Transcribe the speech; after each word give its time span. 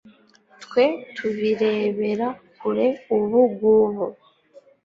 twe 0.63 0.85
tubirebera 1.15 2.27
kure 2.59 2.87
ubugubu 3.15 4.05